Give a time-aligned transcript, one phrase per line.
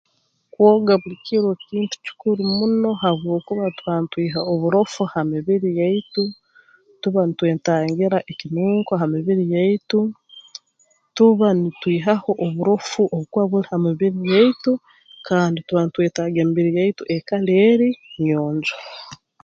[0.53, 6.23] Kwoga buli kiro kintu kikuru muno habwokuba tuba ntwiha oburofa ha mibiri yaitu
[7.01, 9.99] tuba ntwetangira ekinunko ha mibiri yaitu
[11.15, 14.71] tuba nitwihaho oburofu obukuba buli ha mibiri yaitu
[15.27, 17.89] kandi tuba ntwetaaga emibiri yaitu ekale eri
[18.25, 18.75] nyonjo